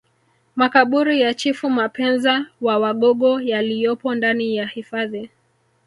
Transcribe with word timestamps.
Makaburi 0.55 1.21
ya 1.21 1.33
Chifu 1.33 1.69
Mapenza 1.69 2.45
wa 2.61 2.79
wagogo 2.79 3.41
yaliyopo 3.41 4.15
ndani 4.15 4.55
ya 4.55 4.67
hifadhi 4.67 5.29